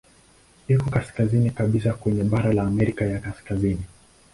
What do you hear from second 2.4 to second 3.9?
la Amerika ya Kaskazini.